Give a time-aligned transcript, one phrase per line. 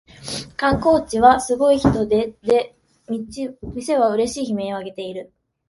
[0.57, 2.75] 観光地はすごい人出で
[3.61, 5.31] お店はうれしい悲鳴をあげている